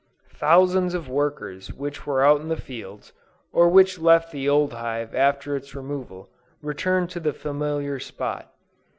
[0.33, 3.13] Thousands of workers which were out in the fields,
[3.51, 6.31] or which left the old hive after its removal,
[6.63, 8.49] returned to the familiar spot.